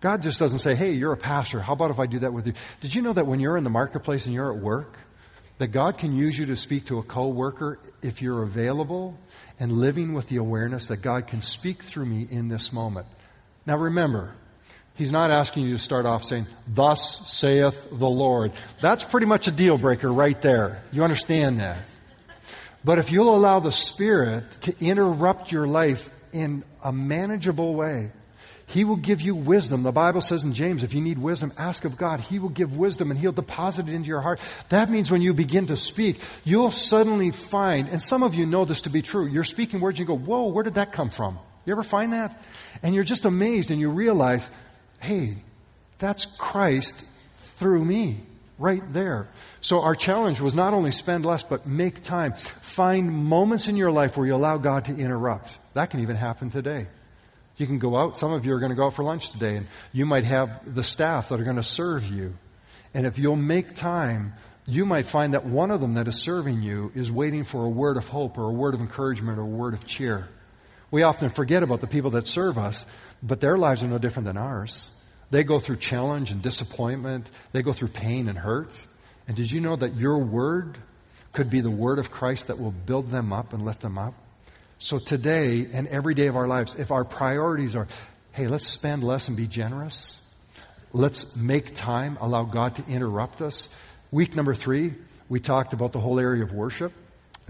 [0.00, 1.60] God just doesn't say, hey, you're a pastor.
[1.60, 2.54] How about if I do that with you?
[2.80, 4.96] Did you know that when you're in the marketplace and you're at work,
[5.58, 9.18] that God can use you to speak to a coworker if you're available
[9.58, 13.06] and living with the awareness that God can speak through me in this moment.
[13.66, 14.34] Now remember,
[15.00, 18.52] He's not asking you to start off saying, Thus saith the Lord.
[18.82, 20.82] That's pretty much a deal breaker right there.
[20.92, 21.82] You understand that.
[22.84, 28.12] But if you'll allow the Spirit to interrupt your life in a manageable way,
[28.66, 29.84] he will give you wisdom.
[29.84, 32.20] The Bible says in James, if you need wisdom, ask of God.
[32.20, 34.38] He will give wisdom and He'll deposit it into your heart.
[34.68, 38.66] That means when you begin to speak, you'll suddenly find, and some of you know
[38.66, 41.08] this to be true, you're speaking words and you go, whoa, where did that come
[41.08, 41.38] from?
[41.64, 42.38] You ever find that?
[42.82, 44.50] And you're just amazed and you realize,
[45.00, 45.36] hey,
[45.98, 47.04] that's Christ
[47.56, 48.18] through me
[48.58, 49.28] right there.
[49.60, 52.34] So our challenge was not only spend less, but make time.
[52.34, 55.58] Find moments in your life where you allow God to interrupt.
[55.74, 56.86] That can even happen today.
[57.56, 58.16] You can go out.
[58.16, 60.74] Some of you are going to go out for lunch today, and you might have
[60.74, 62.34] the staff that are going to serve you.
[62.94, 64.34] And if you'll make time,
[64.66, 67.68] you might find that one of them that is serving you is waiting for a
[67.68, 70.28] word of hope or a word of encouragement or a word of cheer.
[70.90, 72.84] We often forget about the people that serve us,
[73.22, 74.90] but their lives are no different than ours.
[75.30, 77.30] They go through challenge and disappointment.
[77.52, 78.86] They go through pain and hurt.
[79.28, 80.78] And did you know that your word
[81.32, 84.14] could be the word of Christ that will build them up and lift them up.
[84.78, 87.86] So today and every day of our lives, if our priorities are,
[88.32, 90.20] hey, let's spend less and be generous.
[90.92, 93.68] Let's make time, allow God to interrupt us.
[94.10, 94.94] Week number three,
[95.28, 96.92] we talked about the whole area of worship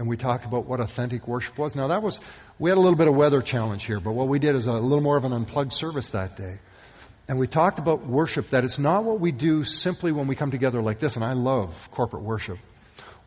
[0.01, 1.75] and we talked about what authentic worship was.
[1.75, 2.19] Now that was,
[2.57, 4.71] we had a little bit of weather challenge here, but what we did is a
[4.71, 6.57] little more of an unplugged service that day.
[7.27, 10.49] And we talked about worship, that it's not what we do simply when we come
[10.49, 12.57] together like this, and I love corporate worship.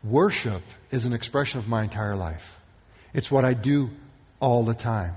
[0.03, 2.59] Worship is an expression of my entire life.
[3.13, 3.91] It's what I do
[4.41, 5.15] all the time.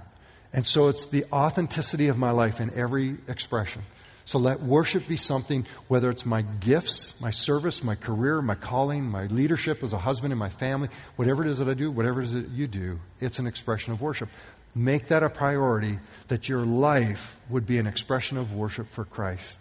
[0.53, 3.83] And so it's the authenticity of my life in every expression.
[4.28, 9.04] So let worship be something, whether it's my gifts, my service, my career, my calling,
[9.04, 12.20] my leadership as a husband in my family, whatever it is that I do, whatever
[12.20, 14.28] it is that you do, it's an expression of worship.
[14.74, 19.58] Make that a priority that your life would be an expression of worship for Christ.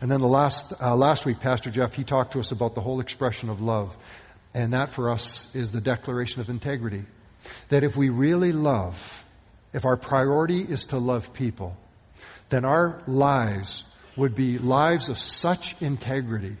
[0.00, 2.80] And then the last, uh, last week, Pastor Jeff, he talked to us about the
[2.80, 3.96] whole expression of love.
[4.52, 7.04] And that for us is the declaration of integrity.
[7.68, 9.24] That if we really love,
[9.72, 11.76] if our priority is to love people,
[12.48, 13.84] then our lives
[14.16, 16.56] would be lives of such integrity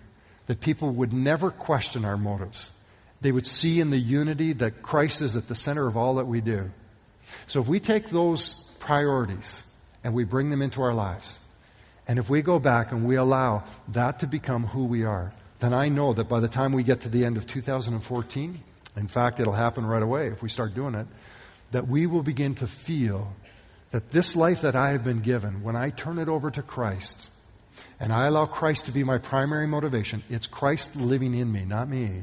[0.46, 2.72] that people would never question our motives.
[3.20, 6.26] They would see in the unity that Christ is at the center of all that
[6.26, 6.70] we do.
[7.46, 9.62] So if we take those priorities
[10.02, 11.38] and we bring them into our lives,
[12.08, 15.72] and if we go back and we allow that to become who we are, then
[15.72, 18.60] I know that by the time we get to the end of 2014,
[18.96, 21.06] in fact, it'll happen right away if we start doing it,
[21.70, 23.32] that we will begin to feel
[23.92, 27.28] that this life that I have been given, when I turn it over to Christ,
[28.00, 31.88] and I allow Christ to be my primary motivation, it's Christ living in me, not
[31.88, 32.22] me.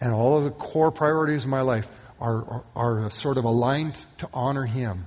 [0.00, 1.88] And all of the core priorities of my life
[2.20, 5.06] are, are, are sort of aligned to honor Him,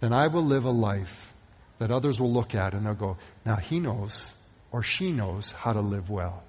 [0.00, 1.32] then I will live a life
[1.78, 4.32] that others will look at and they'll go, now he knows
[4.72, 6.42] or she knows how to live well.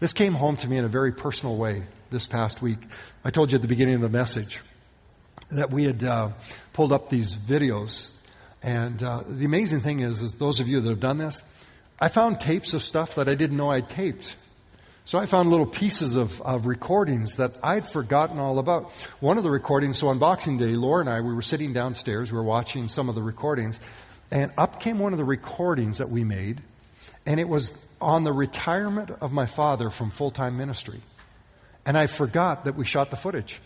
[0.00, 2.78] This came home to me in a very personal way this past week.
[3.24, 4.60] I told you at the beginning of the message
[5.50, 6.30] that we had uh,
[6.72, 8.14] pulled up these videos.
[8.62, 11.42] And uh, the amazing thing is, is, those of you that have done this,
[12.00, 14.36] I found tapes of stuff that I didn't know I'd taped.
[15.06, 18.90] So I found little pieces of, of recordings that I'd forgotten all about.
[19.20, 22.32] One of the recordings, so on Boxing Day, Laura and I, we were sitting downstairs,
[22.32, 23.78] we were watching some of the recordings,
[24.30, 26.62] and up came one of the recordings that we made,
[27.26, 31.00] and it was on the retirement of my father from full-time ministry.
[31.84, 33.60] And I forgot that we shot the footage.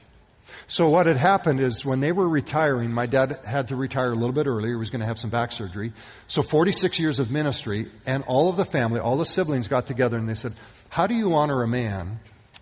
[0.67, 4.15] So what had happened is when they were retiring, my dad had to retire a
[4.15, 4.73] little bit earlier.
[4.73, 5.93] He was going to have some back surgery.
[6.27, 10.19] So 46 years of ministry and all of the family, all the siblings got together
[10.19, 10.55] and they said,
[10.89, 12.21] how do you honor a man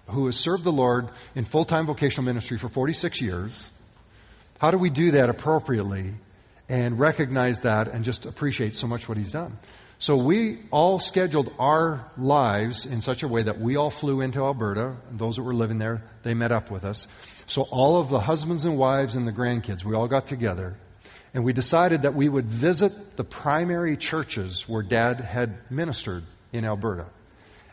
[0.08, 3.70] who has served the Lord in full-time vocational ministry for 46 years?
[4.58, 6.14] How do we do that appropriately
[6.68, 9.58] and recognize that and just appreciate so much what he's done?
[9.98, 14.44] So we all scheduled our lives in such a way that we all flew into
[14.44, 14.96] Alberta.
[15.10, 17.08] Those that were living there, they met up with us.
[17.46, 20.76] So all of the husbands and wives and the grandkids, we all got together.
[21.32, 26.64] And we decided that we would visit the primary churches where dad had ministered in
[26.64, 27.06] Alberta.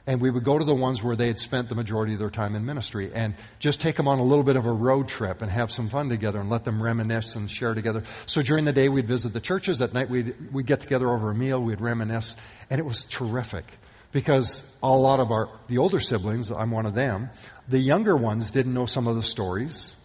[0.05, 2.29] And we would go to the ones where they had spent the majority of their
[2.29, 5.41] time in ministry and just take them on a little bit of a road trip
[5.41, 8.03] and have some fun together and let them reminisce and share together.
[8.25, 9.81] So during the day we'd visit the churches.
[9.81, 11.61] At night we'd, we'd get together over a meal.
[11.61, 12.35] We'd reminisce.
[12.69, 13.63] And it was terrific
[14.11, 17.29] because a lot of our, the older siblings, I'm one of them,
[17.69, 19.95] the younger ones didn't know some of the stories.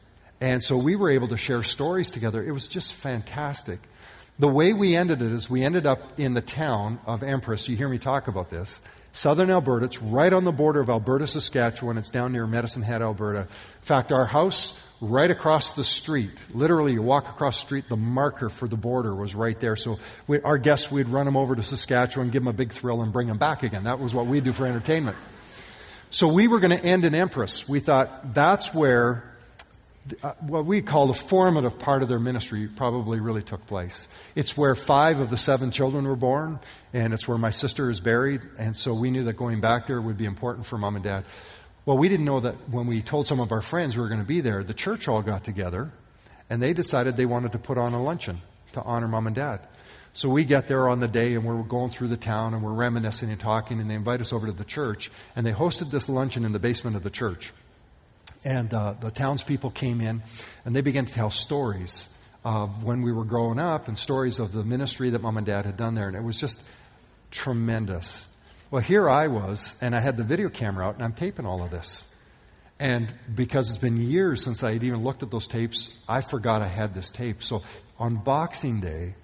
[0.40, 2.40] And so we were able to share stories together.
[2.42, 3.80] It was just fantastic.
[4.38, 7.68] The way we ended it is we ended up in the town of Empress.
[7.68, 8.80] You hear me talk about this
[9.18, 9.86] southern Alberta.
[9.86, 11.98] It's right on the border of Alberta, Saskatchewan.
[11.98, 13.40] It's down near Medicine Hat, Alberta.
[13.40, 13.46] In
[13.82, 18.48] fact, our house right across the street, literally you walk across the street, the marker
[18.48, 19.74] for the border was right there.
[19.74, 23.02] So we, our guests, we'd run them over to Saskatchewan, give them a big thrill
[23.02, 23.84] and bring them back again.
[23.84, 25.16] That was what we do for entertainment.
[26.10, 27.68] So we were going to end in Empress.
[27.68, 29.24] We thought that's where
[30.22, 34.08] uh, what we call the formative part of their ministry probably really took place.
[34.34, 36.60] It's where five of the seven children were born,
[36.92, 40.00] and it's where my sister is buried, and so we knew that going back there
[40.00, 41.24] would be important for mom and dad.
[41.86, 44.20] Well, we didn't know that when we told some of our friends we were going
[44.20, 45.90] to be there, the church all got together,
[46.50, 49.60] and they decided they wanted to put on a luncheon to honor mom and dad.
[50.12, 52.72] So we get there on the day and we're going through the town and we're
[52.72, 56.08] reminiscing and talking and they invite us over to the church and they hosted this
[56.08, 57.52] luncheon in the basement of the church.
[58.44, 60.22] And uh, the townspeople came in
[60.64, 62.08] and they began to tell stories
[62.44, 65.66] of when we were growing up and stories of the ministry that mom and dad
[65.66, 66.08] had done there.
[66.08, 66.60] And it was just
[67.30, 68.26] tremendous.
[68.70, 71.62] Well, here I was, and I had the video camera out, and I'm taping all
[71.62, 72.06] of this.
[72.78, 76.62] And because it's been years since I had even looked at those tapes, I forgot
[76.62, 77.42] I had this tape.
[77.42, 77.62] So
[77.98, 79.14] on Boxing Day,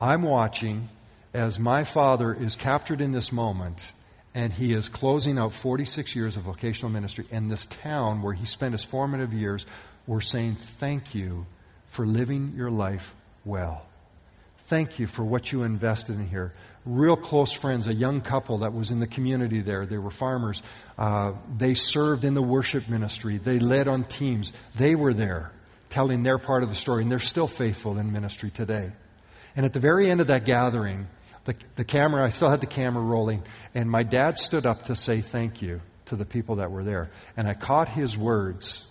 [0.00, 0.88] I'm watching
[1.34, 3.92] as my father is captured in this moment
[4.34, 7.26] And he is closing out 46 years of vocational ministry.
[7.30, 9.66] And this town where he spent his formative years,
[10.06, 11.46] we're saying thank you
[11.88, 13.14] for living your life
[13.44, 13.84] well.
[14.66, 16.54] Thank you for what you invested in here.
[16.86, 19.84] Real close friends, a young couple that was in the community there.
[19.84, 20.62] They were farmers.
[20.96, 23.36] Uh, they served in the worship ministry.
[23.36, 24.52] They led on teams.
[24.76, 25.52] They were there
[25.90, 28.92] telling their part of the story, and they're still faithful in ministry today.
[29.54, 31.06] And at the very end of that gathering,
[31.44, 33.42] the, the camera, I still had the camera rolling,
[33.74, 37.10] and my dad stood up to say thank you to the people that were there.
[37.36, 38.88] And I caught his words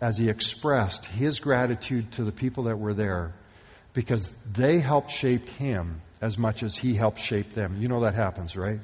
[0.00, 3.32] as he expressed his gratitude to the people that were there
[3.94, 7.76] because they helped shape him as much as he helped shape them.
[7.80, 8.80] You know that happens, right?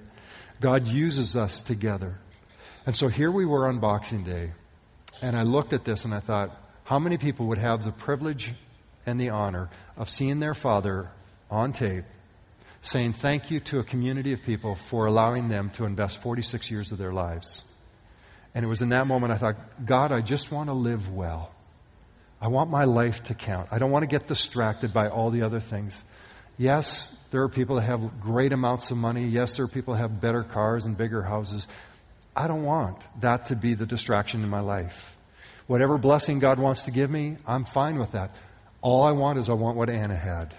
[0.61, 2.19] God uses us together.
[2.87, 4.53] And so here we were on Boxing Day,
[5.21, 8.53] and I looked at this and I thought, how many people would have the privilege
[9.05, 11.11] and the honor of seeing their father
[11.51, 12.05] on tape
[12.83, 16.93] saying thank you to a community of people for allowing them to invest 46 years
[16.93, 17.65] of their lives?
[18.55, 21.53] And it was in that moment I thought, God, I just want to live well.
[22.41, 23.69] I want my life to count.
[23.71, 26.05] I don't want to get distracted by all the other things.
[26.57, 29.27] Yes, there are people that have great amounts of money.
[29.27, 31.69] Yes, there are people that have better cars and bigger houses.
[32.35, 35.17] I don't want that to be the distraction in my life.
[35.67, 38.35] Whatever blessing God wants to give me, I'm fine with that.
[38.81, 40.55] All I want is I want what Anna had.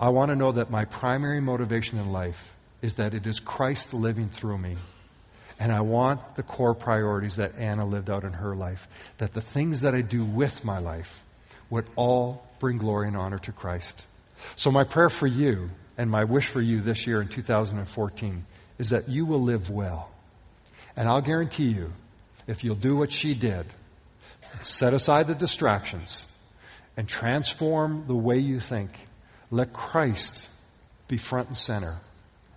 [0.00, 3.92] I want to know that my primary motivation in life is that it is Christ
[3.92, 4.76] living through me.
[5.58, 8.86] And I want the core priorities that Anna lived out in her life.
[9.18, 11.24] That the things that I do with my life
[11.68, 14.06] would all bring glory and honor to Christ.
[14.54, 18.46] So my prayer for you and my wish for you this year in 2014
[18.78, 20.10] is that you will live well.
[20.96, 21.92] And I'll guarantee you,
[22.46, 23.66] if you'll do what she did,
[24.60, 26.26] set aside the distractions
[26.96, 28.90] and transform the way you think,
[29.50, 30.48] let Christ
[31.08, 31.98] be front and center,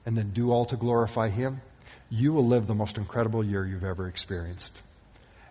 [0.06, 1.62] and then do all to glorify Him,
[2.10, 4.82] you will live the most incredible year you've ever experienced.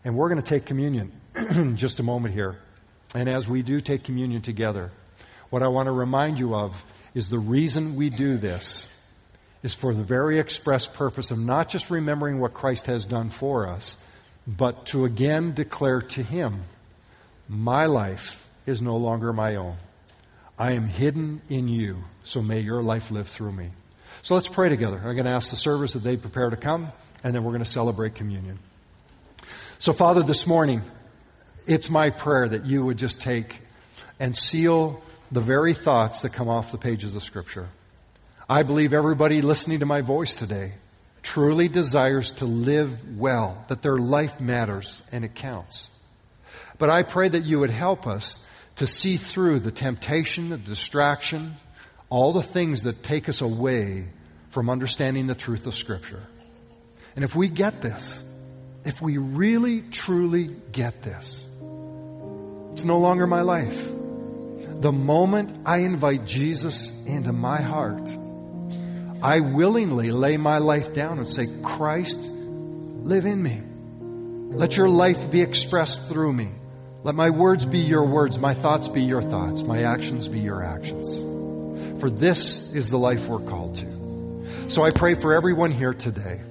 [0.04, 2.58] And we're going to take communion in just a moment here.
[3.14, 4.90] And as we do take communion together,
[5.48, 6.84] what I want to remind you of
[7.14, 8.90] is the reason we do this
[9.62, 13.68] is for the very express purpose of not just remembering what Christ has done for
[13.68, 13.96] us,
[14.46, 16.62] but to again declare to Him,
[17.48, 19.76] My life is no longer my own.
[20.60, 23.70] I am hidden in you, so may your life live through me.
[24.20, 24.98] So let's pray together.
[24.98, 26.92] I'm going to ask the servers that they prepare to come,
[27.24, 28.58] and then we're going to celebrate communion.
[29.78, 30.82] So, Father, this morning,
[31.66, 33.58] it's my prayer that you would just take
[34.18, 35.02] and seal
[35.32, 37.70] the very thoughts that come off the pages of Scripture.
[38.46, 40.74] I believe everybody listening to my voice today
[41.22, 45.88] truly desires to live well, that their life matters and it counts.
[46.76, 48.40] But I pray that you would help us
[48.80, 51.54] to see through the temptation, the distraction,
[52.08, 54.08] all the things that take us away
[54.48, 56.22] from understanding the truth of Scripture.
[57.14, 58.24] And if we get this,
[58.82, 61.46] if we really, truly get this,
[62.72, 63.86] it's no longer my life.
[64.80, 68.08] The moment I invite Jesus into my heart,
[69.22, 73.60] I willingly lay my life down and say, Christ, live in me.
[74.56, 76.48] Let your life be expressed through me.
[77.02, 80.62] Let my words be your words, my thoughts be your thoughts, my actions be your
[80.62, 81.08] actions.
[81.98, 84.46] For this is the life we're called to.
[84.68, 86.42] So I pray for everyone here today.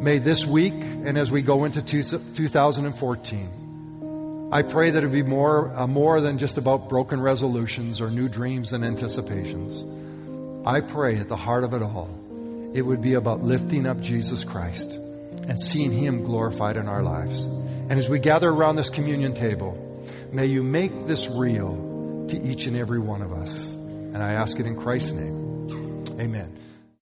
[0.00, 5.70] May this week and as we go into 2014, I pray that it be more,
[5.76, 9.84] uh, more than just about broken resolutions or new dreams and anticipations.
[10.66, 12.08] I pray at the heart of it all,
[12.72, 17.46] it would be about lifting up Jesus Christ and seeing Him glorified in our lives.
[17.88, 22.66] And as we gather around this communion table, may you make this real to each
[22.66, 23.70] and every one of us.
[23.70, 26.04] And I ask it in Christ's name.
[26.18, 26.65] Amen.